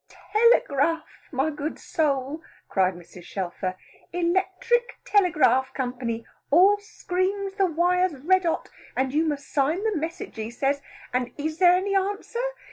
[0.33, 3.21] "Telegraph, my good soul," cried Mrs.
[3.23, 3.75] Shelfer,
[4.11, 10.37] "Electric Telegraph Company, all screams the wires red hot, and you must sign the message
[10.37, 10.81] he says.
[11.13, 12.39] And is there any answer?